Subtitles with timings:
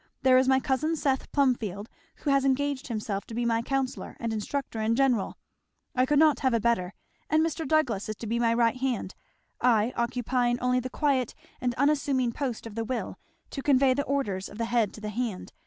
[0.23, 4.33] There is my cousin Seth Plumfield, who has engaged himself to be my counsellor and
[4.33, 5.37] instructor in general;
[5.93, 6.95] I could not have a better;
[7.29, 7.67] and Mr.
[7.67, 9.13] Douglass is to be my right hand;
[9.61, 13.19] I occupying only the quiet and unassuming post of the will,
[13.51, 15.53] to convey the orders of the head to the hand.